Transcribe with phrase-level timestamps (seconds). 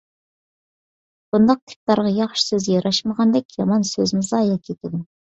[1.33, 5.03] بۇنداق تىپلارغا ياخشى سۆز ياراشمىغاندەك، يامان سۆزمۇ زايە كېتىدۇ.